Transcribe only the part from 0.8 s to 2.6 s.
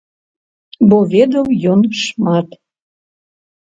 Бо ведаў ён шмат.